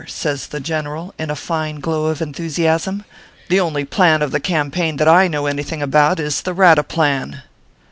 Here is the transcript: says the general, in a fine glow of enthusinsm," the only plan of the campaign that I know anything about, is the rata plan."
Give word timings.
says 0.07 0.47
the 0.47 0.59
general, 0.59 1.13
in 1.19 1.29
a 1.29 1.35
fine 1.35 1.79
glow 1.79 2.07
of 2.07 2.21
enthusinsm," 2.23 3.05
the 3.49 3.59
only 3.59 3.85
plan 3.85 4.23
of 4.23 4.31
the 4.31 4.39
campaign 4.39 4.95
that 4.95 5.07
I 5.07 5.27
know 5.27 5.45
anything 5.45 5.83
about, 5.83 6.19
is 6.19 6.41
the 6.41 6.55
rata 6.55 6.81
plan." 6.81 7.43